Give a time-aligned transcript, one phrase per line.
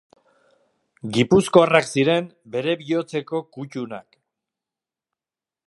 [1.17, 4.21] Gipuzkoarrak ziren bere bihotzeko kutunak.